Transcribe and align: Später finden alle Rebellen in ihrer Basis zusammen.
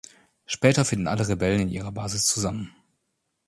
Später 0.47 0.83
finden 0.83 1.05
alle 1.07 1.27
Rebellen 1.27 1.61
in 1.61 1.69
ihrer 1.69 1.91
Basis 1.91 2.25
zusammen. 2.25 2.73